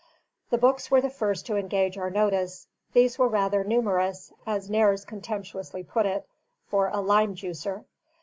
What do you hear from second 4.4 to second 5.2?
(as Nares